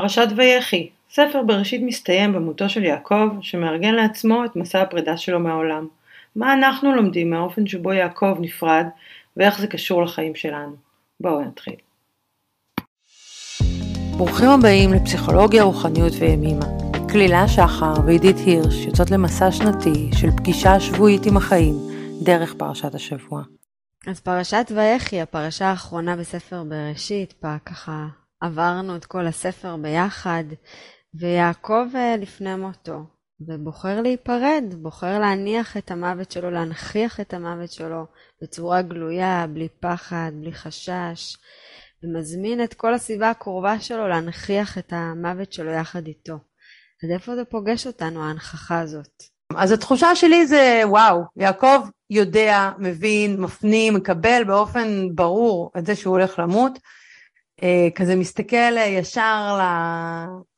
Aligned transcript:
פרשת 0.00 0.28
ויחי, 0.36 0.88
ספר 1.10 1.42
בראשית 1.42 1.82
מסתיים 1.84 2.32
במותו 2.32 2.68
של 2.68 2.84
יעקב, 2.84 3.28
שמארגן 3.40 3.94
לעצמו 3.94 4.44
את 4.44 4.56
מסע 4.56 4.82
הפרידה 4.82 5.16
שלו 5.16 5.40
מהעולם. 5.40 5.86
מה 6.36 6.52
אנחנו 6.52 6.94
לומדים 6.94 7.30
מהאופן 7.30 7.66
שבו 7.66 7.92
יעקב 7.92 8.36
נפרד, 8.40 8.86
ואיך 9.36 9.60
זה 9.60 9.66
קשור 9.66 10.02
לחיים 10.02 10.34
שלנו. 10.34 10.76
בואו 11.20 11.44
נתחיל. 11.44 11.74
ברוכים 14.16 14.48
הבאים 14.48 14.92
לפסיכולוגיה, 14.92 15.62
רוחניות 15.62 16.12
וימימה. 16.18 16.66
כלילה 17.12 17.48
שחר 17.48 17.94
ועידית 18.06 18.36
הירש 18.46 18.86
יוצאות 18.86 19.10
למסע 19.10 19.52
שנתי 19.52 20.10
של 20.12 20.30
פגישה 20.36 20.80
שבועית 20.80 21.26
עם 21.26 21.36
החיים, 21.36 21.74
דרך 22.22 22.54
פרשת 22.54 22.94
השבוע. 22.94 23.42
אז 24.06 24.20
פרשת 24.20 24.72
ויחי, 24.74 25.20
הפרשה 25.20 25.66
האחרונה 25.66 26.16
בספר 26.16 26.62
בראשית, 26.64 27.34
בה 27.42 27.56
ככה 27.66 28.06
עברנו 28.40 28.96
את 28.96 29.04
כל 29.04 29.26
הספר 29.26 29.76
ביחד, 29.76 30.44
ויעקב 31.20 31.86
אה, 31.94 32.16
לפני 32.16 32.56
מותו, 32.56 33.04
ובוחר 33.40 34.00
להיפרד, 34.00 34.64
בוחר 34.82 35.18
להניח 35.18 35.76
את 35.76 35.90
המוות 35.90 36.30
שלו, 36.30 36.50
להנכיח 36.50 37.20
את 37.20 37.34
המוות 37.34 37.72
שלו 37.72 38.06
בצורה 38.42 38.82
גלויה, 38.82 39.46
בלי 39.46 39.68
פחד, 39.80 40.32
בלי 40.40 40.52
חשש, 40.52 41.36
ומזמין 42.02 42.64
את 42.64 42.74
כל 42.74 42.94
הסביבה 42.94 43.30
הקרובה 43.30 43.80
שלו 43.80 44.08
להנכיח 44.08 44.78
את 44.78 44.92
המוות 44.92 45.52
שלו 45.52 45.70
יחד 45.70 46.06
איתו. 46.06 46.38
אז 47.04 47.10
איפה 47.10 47.36
זה 47.36 47.44
פוגש 47.44 47.86
אותנו, 47.86 48.22
ההנכחה 48.22 48.80
הזאת? 48.80 49.22
אז 49.56 49.72
התחושה 49.72 50.16
שלי 50.16 50.46
זה, 50.46 50.82
וואו, 50.84 51.22
יעקב 51.36 51.88
יודע, 52.10 52.70
מבין, 52.78 53.40
מפנים, 53.40 53.94
מקבל 53.94 54.44
באופן 54.46 55.08
ברור 55.14 55.70
את 55.78 55.86
זה 55.86 55.94
שהוא 55.94 56.16
הולך 56.16 56.38
למות. 56.38 56.78
אה, 57.62 57.88
כזה 57.94 58.16
מסתכל 58.16 58.76
ישר 58.86 59.58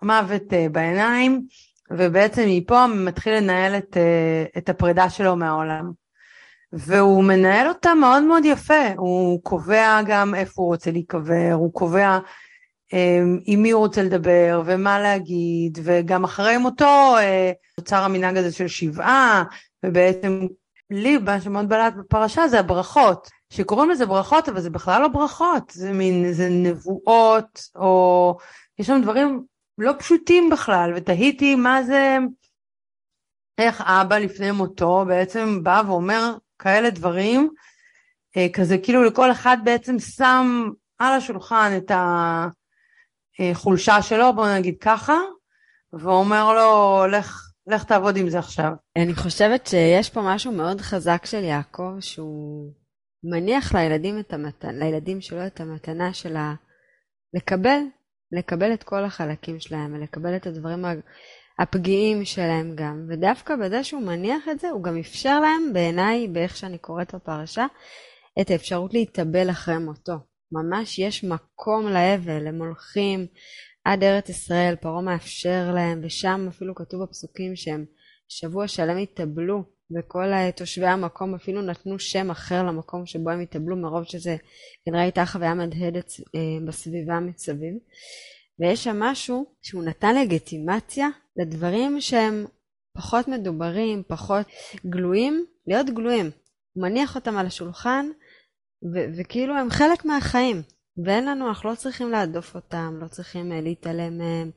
למוות 0.02 0.52
אה, 0.52 0.66
בעיניים, 0.72 1.42
ובעצם 1.90 2.44
מפה 2.48 2.86
מתחיל 2.86 3.34
לנהל 3.34 3.76
את, 3.78 3.96
אה, 3.96 4.44
את 4.58 4.68
הפרידה 4.68 5.10
שלו 5.10 5.36
מהעולם. 5.36 5.90
והוא 6.72 7.24
מנהל 7.24 7.68
אותה 7.68 7.94
מאוד 7.94 8.22
מאוד 8.22 8.44
יפה, 8.44 8.88
הוא 8.96 9.42
קובע 9.42 10.00
גם 10.06 10.34
איפה 10.34 10.62
הוא 10.62 10.68
רוצה 10.68 10.90
להיקבר, 10.90 11.52
הוא 11.52 11.72
קובע 11.72 12.18
עם 13.46 13.62
מי 13.62 13.70
הוא 13.70 13.80
רוצה 13.80 14.02
לדבר 14.02 14.62
ומה 14.64 15.00
להגיד, 15.00 15.78
וגם 15.82 16.24
אחרי 16.24 16.58
מותו 16.58 17.16
נוצר 17.78 17.96
המנהג 17.96 18.36
הזה 18.36 18.52
של 18.52 18.68
שבעה, 18.68 19.44
ובעצם 19.84 20.46
לי 20.90 21.18
מה 21.18 21.40
שמאוד 21.40 21.68
בלט 21.68 21.94
בפרשה 21.94 22.48
זה 22.48 22.60
הברכות. 22.60 23.30
שקוראים 23.50 23.90
לזה 23.90 24.06
ברכות, 24.06 24.48
אבל 24.48 24.60
זה 24.60 24.70
בכלל 24.70 25.02
לא 25.02 25.08
ברכות, 25.08 25.70
זה 25.70 25.92
מין, 25.92 26.32
זה 26.32 26.48
נבואות, 26.50 27.60
או 27.76 28.36
יש 28.78 28.86
שם 28.86 29.00
דברים 29.02 29.44
לא 29.78 29.92
פשוטים 29.98 30.50
בכלל, 30.50 30.92
ותהיתי 30.96 31.54
מה 31.54 31.82
זה, 31.82 32.16
איך 33.58 33.80
אבא 33.86 34.18
לפני 34.18 34.50
מותו 34.50 35.04
בעצם 35.08 35.62
בא 35.62 35.82
ואומר 35.86 36.34
כאלה 36.58 36.90
דברים, 36.90 37.50
אה, 38.36 38.46
כזה 38.52 38.78
כאילו 38.78 39.04
לכל 39.04 39.32
אחד 39.32 39.56
בעצם 39.64 39.98
שם 39.98 40.68
על 40.98 41.12
השולחן 41.12 41.72
את 41.76 41.92
החולשה 43.40 44.02
שלו, 44.02 44.32
בוא 44.32 44.48
נגיד 44.48 44.74
ככה, 44.80 45.16
ואומר 45.92 46.52
לו, 46.52 47.06
לך, 47.06 47.50
לך 47.66 47.84
תעבוד 47.84 48.16
עם 48.16 48.30
זה 48.30 48.38
עכשיו. 48.38 48.72
אני 48.96 49.14
חושבת 49.14 49.66
שיש 49.66 50.10
פה 50.10 50.20
משהו 50.24 50.52
מאוד 50.52 50.80
חזק 50.80 51.26
של 51.26 51.44
יעקב, 51.44 51.92
שהוא 52.00 52.72
מניח 53.24 53.74
לילדים, 53.74 54.18
את 54.18 54.32
המתנה, 54.32 54.72
לילדים 54.72 55.20
שלו 55.20 55.46
את 55.46 55.60
המתנה 55.60 56.12
של 56.12 56.36
ה... 56.36 56.54
לקבל, 57.34 57.78
לקבל 58.32 58.72
את 58.74 58.82
כל 58.82 59.04
החלקים 59.04 59.60
שלהם 59.60 59.94
ולקבל 59.94 60.36
את 60.36 60.46
הדברים 60.46 60.84
הפגיעים 61.58 62.24
שלהם 62.24 62.72
גם. 62.74 63.06
ודווקא 63.08 63.56
בזה 63.56 63.84
שהוא 63.84 64.02
מניח 64.02 64.48
את 64.50 64.60
זה, 64.60 64.70
הוא 64.70 64.82
גם 64.82 64.98
אפשר 64.98 65.40
להם, 65.40 65.72
בעיניי, 65.72 66.28
באיך 66.28 66.56
שאני 66.56 66.78
קוראת 66.78 67.14
בפרשה, 67.14 67.66
את 68.40 68.50
האפשרות 68.50 68.94
להתאבל 68.94 69.50
אחרי 69.50 69.78
מותו. 69.78 70.16
ממש 70.52 70.98
יש 70.98 71.24
מקום 71.24 71.88
לאבל, 71.88 72.46
הם 72.46 72.62
הולכים 72.62 73.26
עד 73.84 74.04
ארץ 74.04 74.28
ישראל, 74.28 74.76
פרעה 74.76 75.02
מאפשר 75.02 75.70
להם, 75.74 76.00
ושם 76.04 76.46
אפילו 76.48 76.74
כתוב 76.74 77.02
בפסוקים 77.02 77.56
שהם 77.56 77.84
שבוע 78.28 78.68
שלם 78.68 78.96
התאבלו 78.96 79.64
וכל 79.96 80.50
תושבי 80.56 80.86
המקום 80.86 81.34
אפילו 81.34 81.62
נתנו 81.62 81.98
שם 81.98 82.30
אחר 82.30 82.62
למקום 82.62 83.06
שבו 83.06 83.30
הם 83.30 83.40
התאבלו, 83.40 83.76
מרוב 83.76 84.04
שזה 84.04 84.36
כנראה 84.84 85.02
הייתה 85.02 85.26
חוויה 85.26 85.54
מהדהדת 85.54 86.12
אה, 86.34 86.66
בסביבה 86.66 87.20
מסביב. 87.20 87.74
ויש 88.60 88.84
שם 88.84 88.96
משהו 89.00 89.46
שהוא 89.62 89.84
נתן 89.84 90.14
לגיטימציה 90.14 91.08
לדברים 91.36 92.00
שהם 92.00 92.46
פחות 92.96 93.28
מדוברים, 93.28 94.02
פחות 94.08 94.46
גלויים, 94.86 95.46
להיות 95.66 95.86
גלויים. 95.86 96.30
הוא 96.72 96.82
מניח 96.82 97.14
אותם 97.16 97.36
על 97.36 97.46
השולחן, 97.46 98.06
ו- 98.94 99.18
וכאילו 99.18 99.56
הם 99.56 99.70
חלק 99.70 100.04
מהחיים. 100.04 100.62
ואין 101.04 101.24
לנו, 101.26 101.48
אנחנו 101.48 101.70
לא 101.70 101.74
צריכים 101.74 102.10
להדוף 102.10 102.54
אותם, 102.54 102.98
לא 103.02 103.08
צריכים 103.08 103.52
uh, 103.52 103.54
להתעלם 103.62 104.18
מהם. 104.18 104.50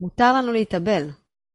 מותר 0.00 0.32
לנו 0.32 0.52
להתאבל, 0.52 1.08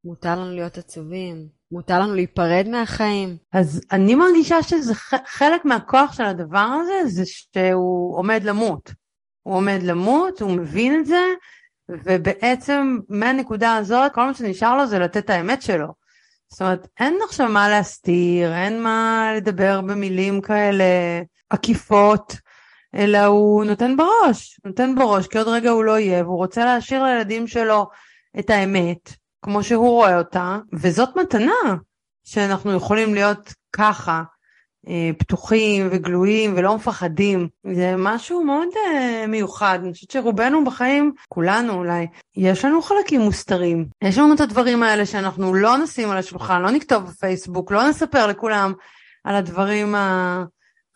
מותר 0.05 0.35
לנו 0.35 0.51
להיות 0.55 0.77
עצובים, 0.77 1.49
מותר 1.71 1.99
לנו 1.99 2.15
להיפרד 2.15 2.67
מהחיים. 2.67 3.37
אז 3.53 3.81
אני 3.91 4.15
מרגישה 4.15 4.63
שזה 4.63 4.93
חלק 5.25 5.65
מהכוח 5.65 6.13
של 6.13 6.25
הדבר 6.25 6.67
הזה, 6.81 7.09
זה 7.09 7.23
שהוא 7.25 8.17
עומד 8.17 8.43
למות. 8.43 8.91
הוא 9.43 9.55
עומד 9.55 9.79
למות, 9.83 10.41
הוא 10.41 10.51
מבין 10.51 10.99
את 10.99 11.05
זה, 11.05 11.23
ובעצם 11.89 12.97
מהנקודה 13.09 13.75
הזאת, 13.75 14.11
כל 14.13 14.25
מה 14.25 14.33
שנשאר 14.33 14.77
לו 14.77 14.87
זה 14.87 14.99
לתת 14.99 15.17
את 15.17 15.29
האמת 15.29 15.61
שלו. 15.61 15.87
זאת 16.47 16.61
אומרת, 16.61 16.87
אין 16.99 17.17
עכשיו 17.25 17.49
מה 17.49 17.69
להסתיר, 17.69 18.53
אין 18.53 18.83
מה 18.83 19.29
לדבר 19.35 19.81
במילים 19.81 20.41
כאלה 20.41 20.85
עקיפות, 21.49 22.35
אלא 22.95 23.25
הוא 23.25 23.65
נותן 23.65 23.97
בראש, 23.97 24.59
נותן 24.65 24.95
בראש, 24.95 25.27
כי 25.27 25.37
עוד 25.37 25.47
רגע 25.47 25.69
הוא 25.69 25.83
לא 25.83 25.99
יהיה, 25.99 26.23
והוא 26.23 26.37
רוצה 26.37 26.65
להשאיר 26.65 27.03
לילדים 27.03 27.47
שלו 27.47 27.87
את 28.39 28.49
האמת, 28.49 29.13
כמו 29.45 29.63
שהוא 29.63 29.89
רואה 29.89 30.17
אותה, 30.17 30.59
וזאת 30.73 31.15
מתנה 31.15 31.75
שאנחנו 32.23 32.73
יכולים 32.73 33.13
להיות 33.13 33.53
ככה, 33.73 34.23
אה, 34.87 35.11
פתוחים 35.17 35.87
וגלויים 35.91 36.53
ולא 36.57 36.75
מפחדים. 36.75 37.47
זה 37.73 37.95
משהו 37.97 38.43
מאוד 38.43 38.67
uh, 38.73 39.27
מיוחד. 39.27 39.79
אני 39.83 39.93
חושבת 39.93 40.11
שרובנו 40.11 40.65
בחיים, 40.65 41.13
כולנו 41.29 41.73
אולי, 41.73 42.07
יש 42.37 42.65
לנו 42.65 42.81
חלקים 42.81 43.21
מוסתרים. 43.21 43.85
יש 44.03 44.17
לנו 44.17 44.33
את 44.33 44.39
הדברים 44.39 44.83
האלה 44.83 45.05
שאנחנו 45.05 45.53
לא 45.53 45.77
נשים 45.77 46.11
על 46.11 46.17
השולחן, 46.17 46.61
לא 46.61 46.71
נכתוב 46.71 47.03
בפייסבוק, 47.03 47.71
לא 47.71 47.89
נספר 47.89 48.27
לכולם 48.27 48.73
על 49.23 49.35
הדברים 49.35 49.95
ה... 49.95 50.43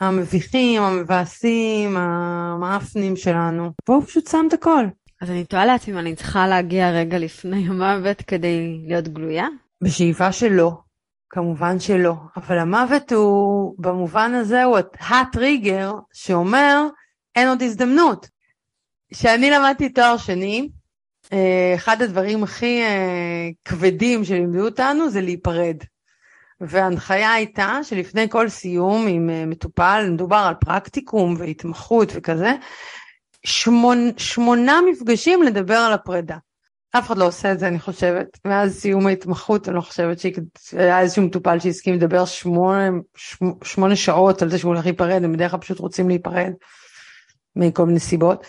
המביכים, 0.01 0.81
המבאסים, 0.81 1.97
המאפנים 1.97 3.15
שלנו. 3.15 3.71
בואו 3.87 4.01
פשוט 4.01 4.27
שם 4.27 4.45
את 4.47 4.53
הכל. 4.53 4.85
אז 5.21 5.29
אני 5.29 5.45
תוהה 5.45 5.65
לעצמי 5.65 5.93
אם 5.93 5.99
אני 5.99 6.15
צריכה 6.15 6.47
להגיע 6.47 6.89
רגע 6.89 7.17
לפני 7.17 7.67
המוות 7.67 8.21
כדי 8.21 8.81
להיות 8.87 9.07
גלויה? 9.07 9.47
בשאיפה 9.81 10.31
שלא, 10.31 10.71
כמובן 11.29 11.79
שלא. 11.79 12.13
אבל 12.37 12.59
המוות 12.59 13.11
הוא, 13.11 13.75
במובן 13.79 14.33
הזה, 14.33 14.63
הוא 14.63 14.77
הטריגר 14.99 15.91
שאומר, 16.13 16.87
אין 17.35 17.47
עוד 17.47 17.61
הזדמנות. 17.61 18.29
כשאני 19.13 19.51
למדתי 19.51 19.89
תואר 19.89 20.17
שני, 20.17 20.69
אה, 21.33 21.73
אחד 21.75 22.01
הדברים 22.01 22.43
הכי 22.43 22.81
אה, 22.81 23.49
כבדים 23.65 24.25
שלימדו 24.25 24.65
אותנו 24.65 25.09
זה 25.09 25.21
להיפרד. 25.21 25.77
וההנחיה 26.61 27.33
הייתה 27.33 27.79
שלפני 27.83 28.29
כל 28.29 28.49
סיום 28.49 29.07
עם 29.07 29.29
אה, 29.29 29.45
מטופל, 29.45 30.09
מדובר 30.11 30.45
על 30.47 30.53
פרקטיקום 30.53 31.35
והתמחות 31.37 32.11
וכזה, 32.15 32.51
שמונ, 33.45 34.09
שמונה 34.17 34.79
מפגשים 34.91 35.43
לדבר 35.43 35.75
על 35.75 35.93
הפרידה. 35.93 36.37
אף 36.97 37.07
אחד 37.07 37.17
לא 37.17 37.27
עושה 37.27 37.51
את 37.51 37.59
זה, 37.59 37.67
אני 37.67 37.79
חושבת. 37.79 38.39
מאז 38.45 38.79
סיום 38.79 39.07
ההתמחות, 39.07 39.67
אני 39.67 39.75
לא 39.75 39.81
חושבת 39.81 40.19
שהיה 40.19 40.99
איזשהו 40.99 41.23
מטופל 41.23 41.59
שהסכים 41.59 41.93
לדבר 41.93 42.25
שמונה, 42.25 42.89
שמונה 43.63 43.95
שעות 43.95 44.41
על 44.41 44.49
זה 44.49 44.57
שהוא 44.57 44.69
הולך 44.69 44.85
להיפרד, 44.85 45.23
הם 45.23 45.33
בדרך 45.33 45.51
כלל 45.51 45.59
פשוט 45.59 45.79
רוצים 45.79 46.09
להיפרד 46.09 46.51
מכל 47.55 47.85
מיני 47.85 47.99
סיבות. 47.99 48.45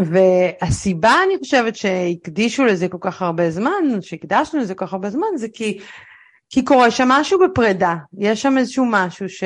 והסיבה, 0.00 1.14
אני 1.26 1.38
חושבת, 1.38 1.76
שהקדישו 1.76 2.64
לזה 2.64 2.88
כל 2.88 2.98
כך 3.00 3.22
הרבה 3.22 3.50
זמן, 3.50 4.00
שהקדשנו 4.00 4.60
לזה 4.60 4.74
כל 4.74 4.86
כך 4.86 4.92
הרבה 4.92 5.10
זמן, 5.10 5.26
זה 5.36 5.46
כי 5.52 5.78
כי 6.50 6.64
קורה 6.64 6.90
שם 6.90 7.08
משהו 7.08 7.38
בפרידה, 7.38 7.94
יש 8.18 8.42
שם 8.42 8.58
איזשהו 8.58 8.86
משהו 8.88 9.28
ש... 9.28 9.44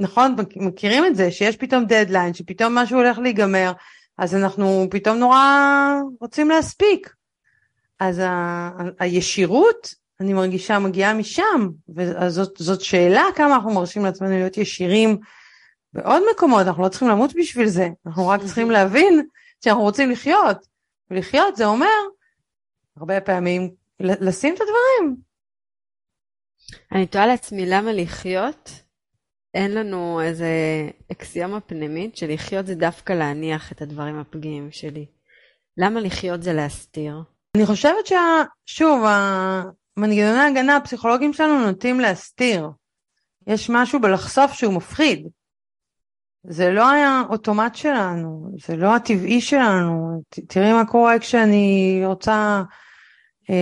נכון, 0.00 0.36
מכירים 0.56 1.06
את 1.06 1.16
זה, 1.16 1.30
שיש 1.30 1.56
פתאום 1.56 1.84
דדליין, 1.84 2.34
שפתאום 2.34 2.74
משהו 2.74 2.98
הולך 2.98 3.18
להיגמר, 3.18 3.72
אז 4.18 4.34
אנחנו 4.34 4.86
פתאום 4.90 5.16
נורא 5.16 5.44
רוצים 6.20 6.48
להספיק. 6.48 7.14
אז 8.00 8.18
ה... 8.18 8.70
הישירות, 8.98 9.94
אני 10.20 10.32
מרגישה, 10.32 10.78
מגיעה 10.78 11.14
משם, 11.14 11.68
וזאת 11.88 12.80
שאלה 12.80 13.24
כמה 13.34 13.54
אנחנו 13.54 13.70
מרשים 13.70 14.04
לעצמנו 14.04 14.30
להיות 14.30 14.58
ישירים 14.58 15.18
בעוד 15.92 16.22
מקומות, 16.34 16.66
אנחנו 16.66 16.82
לא 16.82 16.88
צריכים 16.88 17.08
למות 17.08 17.34
בשביל 17.34 17.66
זה, 17.66 17.88
אנחנו 18.06 18.28
רק 18.28 18.40
צריכים 18.40 18.70
להבין 18.70 19.26
שאנחנו 19.64 19.82
רוצים 19.82 20.10
לחיות. 20.10 20.66
ולחיות 21.10 21.56
זה 21.56 21.66
אומר, 21.66 21.86
הרבה 22.96 23.20
פעמים, 23.20 23.70
לשים 24.00 24.54
את 24.54 24.60
הדברים. 24.60 25.29
אני 26.92 27.06
תוהה 27.06 27.26
לעצמי 27.26 27.66
למה 27.66 27.92
לחיות, 27.92 28.70
אין 29.54 29.74
לנו 29.74 30.20
איזה 30.20 30.48
אקסיומה 31.12 31.60
פנימית 31.60 32.16
שלחיות 32.16 32.66
זה 32.66 32.74
דווקא 32.74 33.12
להניח 33.12 33.72
את 33.72 33.82
הדברים 33.82 34.18
הפגיעים 34.18 34.68
שלי. 34.70 35.06
למה 35.76 36.00
לחיות 36.00 36.42
זה 36.42 36.52
להסתיר? 36.52 37.22
אני 37.56 37.66
חושבת 37.66 38.06
ששוב, 38.06 39.04
המנגנוני 39.04 40.38
ההגנה 40.38 40.76
הפסיכולוגיים 40.76 41.32
שלנו 41.32 41.66
נוטים 41.66 42.00
להסתיר. 42.00 42.70
יש 43.46 43.70
משהו 43.70 44.00
בלחשוף 44.00 44.52
שהוא 44.52 44.74
מפחיד. 44.74 45.28
זה 46.46 46.70
לא 46.70 46.90
היה 46.90 47.22
אוטומט 47.28 47.74
שלנו, 47.74 48.50
זה 48.66 48.76
לא 48.76 48.96
הטבעי 48.96 49.40
שלנו. 49.40 50.22
ת, 50.28 50.38
תראי 50.38 50.72
מה 50.72 50.86
קורה 50.86 51.18
כשאני 51.18 52.02
רוצה 52.06 52.62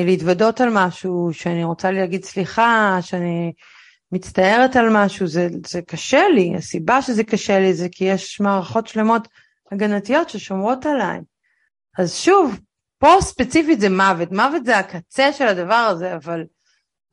להתוודות 0.04 0.60
על 0.60 0.68
משהו, 0.72 1.30
שאני 1.32 1.64
רוצה 1.64 1.90
להגיד 1.90 2.24
סליחה, 2.24 2.98
שאני 3.00 3.52
מצטערת 4.12 4.76
על 4.76 4.88
משהו, 4.90 5.26
זה, 5.26 5.48
זה 5.66 5.82
קשה 5.82 6.28
לי. 6.34 6.54
הסיבה 6.56 7.02
שזה 7.02 7.24
קשה 7.24 7.60
לי 7.60 7.74
זה 7.74 7.88
כי 7.92 8.04
יש 8.04 8.40
מערכות 8.40 8.86
שלמות 8.86 9.28
הגנתיות 9.72 10.30
ששומרות 10.30 10.86
עליי. 10.86 11.20
אז 11.98 12.14
שוב, 12.14 12.60
פה 12.98 13.16
ספציפית 13.20 13.80
זה 13.80 13.88
מוות, 13.88 14.32
מוות 14.32 14.64
זה 14.64 14.78
הקצה 14.78 15.32
של 15.32 15.46
הדבר 15.46 15.74
הזה, 15.74 16.14
אבל, 16.14 16.44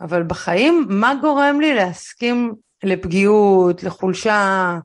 אבל 0.01 0.23
בחיים, 0.23 0.85
מה 0.89 1.13
גורם 1.21 1.61
לי 1.61 1.73
להסכים 1.75 2.53
לפגיעות, 2.83 3.83
לחולשה, 3.83 4.77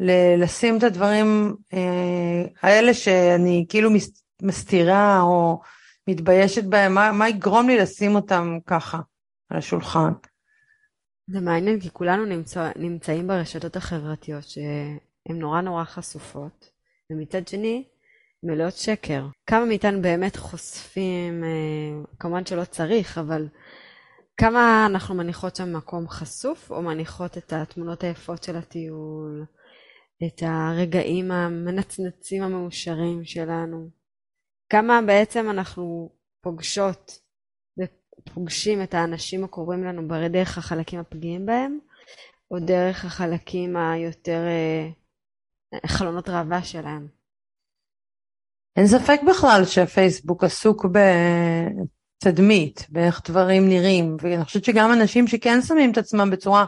ל- 0.00 0.42
לשים 0.42 0.78
את 0.78 0.82
הדברים 0.82 1.54
אה, 1.74 2.44
האלה 2.62 2.94
שאני 2.94 3.66
כאילו 3.68 3.90
מס, 3.90 4.10
מסתירה 4.42 5.20
או 5.20 5.60
מתביישת 6.08 6.64
בהם, 6.64 6.94
מה, 6.94 7.12
מה 7.12 7.28
יגרום 7.28 7.68
לי 7.68 7.78
לשים 7.78 8.14
אותם 8.14 8.58
ככה 8.66 9.00
על 9.50 9.58
השולחן? 9.58 10.12
זה 11.30 11.40
מעניין, 11.40 11.80
כי 11.80 11.90
כולנו 11.92 12.24
נמצא, 12.24 12.70
נמצאים 12.76 13.26
ברשתות 13.26 13.76
החברתיות 13.76 14.44
שהן 14.44 15.38
נורא 15.38 15.60
נורא 15.60 15.84
חשופות, 15.84 16.70
ומצד 17.10 17.48
שני, 17.48 17.84
מלאות 18.42 18.74
שקר. 18.74 19.26
כמה 19.46 19.64
מאיתנו 19.64 20.02
באמת 20.02 20.36
חושפים, 20.36 21.44
אה, 21.44 22.04
כמובן 22.18 22.46
שלא 22.46 22.64
צריך, 22.64 23.18
אבל 23.18 23.48
כמה 24.36 24.86
אנחנו 24.86 25.14
מניחות 25.14 25.56
שם 25.56 25.76
מקום 25.76 26.08
חשוף, 26.08 26.70
או 26.70 26.82
מניחות 26.82 27.38
את 27.38 27.52
התמונות 27.52 28.04
היפות 28.04 28.42
של 28.42 28.56
הטיול, 28.56 29.44
את 30.26 30.42
הרגעים 30.42 31.30
המנצנצים 31.30 32.42
המאושרים 32.42 33.24
שלנו. 33.24 33.95
כמה 34.68 35.00
בעצם 35.06 35.50
אנחנו 35.50 36.10
פוגשות 36.40 37.18
ופוגשים 37.78 38.82
את 38.82 38.94
האנשים 38.94 39.44
הקרובים 39.44 39.84
לנו 39.84 40.28
דרך 40.28 40.58
החלקים 40.58 41.00
הפגיעים 41.00 41.46
בהם, 41.46 41.78
או 42.50 42.58
דרך 42.58 43.04
החלקים 43.04 43.76
היותר 43.76 44.40
אה, 44.46 44.88
חלונות 45.86 46.28
ראווה 46.28 46.62
שלהם. 46.62 47.08
אין 48.76 48.86
ספק 48.86 49.20
בכלל 49.28 49.64
שהפייסבוק 49.64 50.44
עסוק 50.44 50.86
בתדמית, 52.22 52.86
באיך 52.88 53.20
דברים 53.30 53.68
נראים, 53.68 54.16
ואני 54.20 54.44
חושבת 54.44 54.64
שגם 54.64 54.92
אנשים 54.92 55.26
שכן 55.26 55.62
שמים 55.62 55.92
את 55.92 55.98
עצמם 55.98 56.30
בצורה 56.30 56.64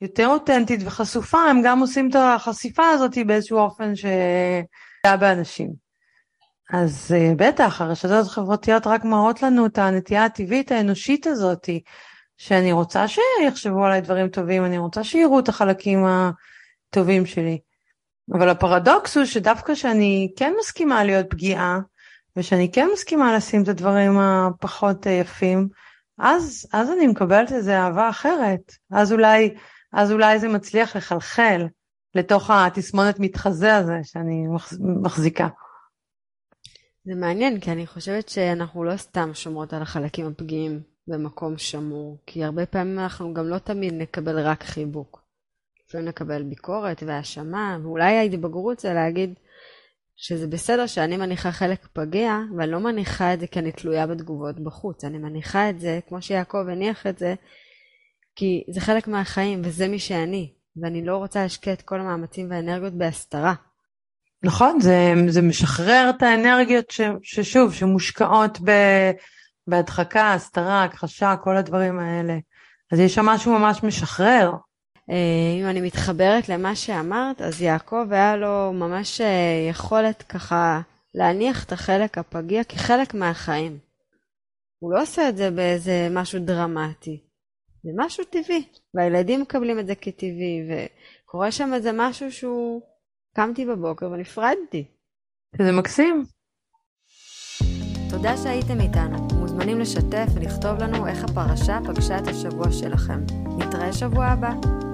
יותר 0.00 0.26
אותנטית 0.26 0.80
וחשופה, 0.84 1.38
הם 1.38 1.62
גם 1.64 1.80
עושים 1.80 2.10
את 2.10 2.16
החשיפה 2.18 2.88
הזאת 2.88 3.18
באיזשהו 3.26 3.58
אופן 3.58 3.96
שהיה 3.96 5.16
באנשים. 5.20 5.87
אז 6.72 7.14
uh, 7.14 7.34
בטח, 7.36 7.80
הרשתות 7.80 8.26
החברתיות 8.26 8.86
רק 8.86 9.04
מראות 9.04 9.42
לנו 9.42 9.66
את 9.66 9.78
הנטייה 9.78 10.24
הטבעית 10.24 10.72
האנושית 10.72 11.26
הזאת, 11.26 11.68
שאני 12.36 12.72
רוצה 12.72 13.04
שיחשבו 13.08 13.84
עליי 13.84 14.00
דברים 14.00 14.28
טובים, 14.28 14.64
אני 14.64 14.78
רוצה 14.78 15.04
שיראו 15.04 15.38
את 15.38 15.48
החלקים 15.48 16.04
הטובים 16.06 17.26
שלי. 17.26 17.58
אבל 18.32 18.48
הפרדוקס 18.48 19.16
הוא 19.16 19.24
שדווקא 19.24 19.74
שאני 19.74 20.32
כן 20.36 20.52
מסכימה 20.60 21.04
להיות 21.04 21.26
פגיעה, 21.30 21.78
ושאני 22.36 22.72
כן 22.72 22.88
מסכימה 22.92 23.36
לשים 23.36 23.62
את 23.62 23.68
הדברים 23.68 24.18
הפחות 24.18 25.06
אה, 25.06 25.12
יפים, 25.12 25.68
אז, 26.18 26.66
אז 26.72 26.90
אני 26.90 27.06
מקבלת 27.06 27.52
איזו 27.52 27.70
אהבה 27.70 28.08
אחרת. 28.08 28.72
אז 28.90 29.12
אולי, 29.12 29.54
אז 29.92 30.12
אולי 30.12 30.38
זה 30.38 30.48
מצליח 30.48 30.96
לחלחל 30.96 31.66
לתוך 32.14 32.50
התסמונת 32.50 33.20
מתחזה 33.20 33.76
הזה 33.76 33.98
שאני 34.02 34.46
מחזיקה. 35.02 35.48
זה 37.08 37.14
מעניין, 37.14 37.60
כי 37.60 37.72
אני 37.72 37.86
חושבת 37.86 38.28
שאנחנו 38.28 38.84
לא 38.84 38.96
סתם 38.96 39.30
שומרות 39.34 39.72
על 39.72 39.82
החלקים 39.82 40.26
הפגיעים 40.26 40.80
במקום 41.06 41.58
שמור, 41.58 42.18
כי 42.26 42.44
הרבה 42.44 42.66
פעמים 42.66 42.98
אנחנו 42.98 43.34
גם 43.34 43.48
לא 43.48 43.58
תמיד 43.58 43.94
נקבל 43.94 44.38
רק 44.40 44.64
חיבוק. 44.64 45.22
לפעמים 45.88 46.06
לקבל 46.06 46.42
ביקורת 46.42 47.02
והאשמה, 47.06 47.78
ואולי 47.82 48.16
ההתבגרות 48.16 48.80
זה 48.80 48.94
להגיד 48.94 49.34
שזה 50.16 50.46
בסדר 50.46 50.86
שאני 50.86 51.16
מניחה 51.16 51.52
חלק 51.52 51.86
פגיע, 51.92 52.38
ואני 52.56 52.70
לא 52.70 52.78
מניחה 52.78 53.34
את 53.34 53.40
זה 53.40 53.46
כי 53.46 53.58
אני 53.58 53.72
תלויה 53.72 54.06
בתגובות 54.06 54.60
בחוץ, 54.60 55.04
אני 55.04 55.18
מניחה 55.18 55.70
את 55.70 55.80
זה, 55.80 56.00
כמו 56.08 56.22
שיעקב 56.22 56.68
הניח 56.68 57.06
את 57.06 57.18
זה, 57.18 57.34
כי 58.36 58.64
זה 58.70 58.80
חלק 58.80 59.08
מהחיים 59.08 59.60
וזה 59.64 59.88
מי 59.88 59.98
שאני, 59.98 60.52
ואני 60.82 61.04
לא 61.04 61.16
רוצה 61.16 61.42
להשקיע 61.42 61.72
את 61.72 61.82
כל 61.82 62.00
המאמצים 62.00 62.50
והאנרגיות 62.50 62.92
בהסתרה. 62.92 63.54
נכון, 64.42 64.80
זה, 64.80 65.14
זה 65.28 65.42
משחרר 65.42 66.10
את 66.16 66.22
האנרגיות 66.22 66.90
ש, 66.90 67.00
ששוב, 67.22 67.74
שמושקעות 67.74 68.58
ב, 68.64 68.70
בהדחקה, 69.66 70.34
הסתרה, 70.34 70.84
הכחשה, 70.84 71.34
כל 71.36 71.56
הדברים 71.56 71.98
האלה. 71.98 72.38
אז 72.92 72.98
יש 73.00 73.14
שם 73.14 73.26
משהו 73.26 73.58
ממש 73.58 73.82
משחרר. 73.82 74.52
אה, 75.10 75.60
אם 75.60 75.66
אני 75.66 75.80
מתחברת 75.80 76.48
למה 76.48 76.76
שאמרת, 76.76 77.42
אז 77.42 77.62
יעקב 77.62 78.06
היה 78.10 78.36
לו 78.36 78.72
ממש 78.72 79.20
אה, 79.20 79.66
יכולת 79.70 80.22
ככה 80.22 80.80
להניח 81.14 81.64
את 81.64 81.72
החלק 81.72 82.18
הפגיע 82.18 82.64
כחלק 82.64 83.14
מהחיים. 83.14 83.78
הוא 84.78 84.92
לא 84.92 85.02
עושה 85.02 85.28
את 85.28 85.36
זה 85.36 85.50
באיזה 85.50 86.08
משהו 86.10 86.40
דרמטי, 86.40 87.20
זה 87.84 87.90
משהו 87.96 88.24
טבעי, 88.24 88.64
והילדים 88.94 89.40
מקבלים 89.40 89.78
את 89.78 89.86
זה 89.86 89.94
כטבעי, 89.94 90.62
וקורה 91.24 91.52
שם 91.52 91.74
איזה 91.74 91.90
משהו 91.94 92.32
שהוא... 92.32 92.82
קמתי 93.36 93.66
בבוקר 93.66 94.10
ונפרדתי. 94.10 94.84
זה 95.58 95.72
מקסים. 95.72 96.24
תודה 98.10 98.36
שהייתם 98.36 98.80
איתנו. 98.80 99.28
מוזמנים 99.40 99.78
לשתף 99.78 100.26
ולכתוב 100.34 100.78
לנו 100.78 101.06
איך 101.06 101.24
הפרשה 101.24 101.78
פגשה 101.86 102.18
את 102.18 102.28
השבוע 102.28 102.72
שלכם. 102.72 103.20
נתראה 103.58 103.92
שבוע 103.92 104.26
הבא. 104.26 104.87